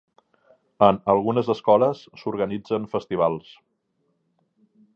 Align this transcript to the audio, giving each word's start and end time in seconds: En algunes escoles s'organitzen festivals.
En 0.85 0.97
algunes 1.13 1.51
escoles 1.55 2.01
s'organitzen 2.21 2.89
festivals. 2.95 3.53